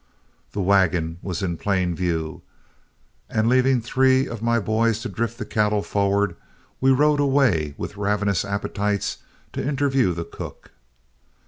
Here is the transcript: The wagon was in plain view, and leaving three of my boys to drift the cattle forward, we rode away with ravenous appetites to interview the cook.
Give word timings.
The 0.53 0.61
wagon 0.63 1.19
was 1.21 1.43
in 1.43 1.57
plain 1.57 1.93
view, 1.93 2.41
and 3.29 3.47
leaving 3.47 3.81
three 3.81 4.27
of 4.27 4.41
my 4.41 4.59
boys 4.59 4.99
to 5.01 5.09
drift 5.09 5.37
the 5.37 5.45
cattle 5.45 5.83
forward, 5.83 6.35
we 6.79 6.89
rode 6.89 7.19
away 7.19 7.75
with 7.77 7.97
ravenous 7.97 8.43
appetites 8.43 9.17
to 9.53 9.63
interview 9.63 10.11
the 10.13 10.25
cook. 10.25 10.71